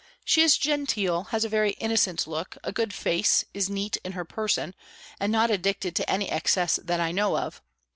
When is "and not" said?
5.19-5.51